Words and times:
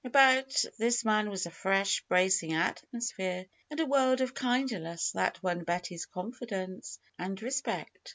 x\bout 0.03 0.65
this 0.79 1.05
man 1.05 1.29
was 1.29 1.45
a 1.45 1.51
fresh, 1.51 2.01
bracing 2.07 2.53
atmosphere 2.53 3.45
and 3.69 3.79
a 3.79 3.85
world 3.85 4.19
of 4.19 4.33
kindliness 4.33 5.11
that 5.11 5.43
won 5.43 5.63
Betty's 5.63 6.07
confidence 6.07 6.97
and 7.19 7.39
respect. 7.39 8.09